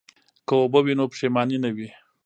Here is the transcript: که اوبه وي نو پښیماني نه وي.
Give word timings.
که 0.47 0.53
اوبه 0.61 0.79
وي 0.85 0.93
نو 0.99 1.05
پښیماني 1.11 1.57
نه 1.63 1.69
وي. 1.75 1.89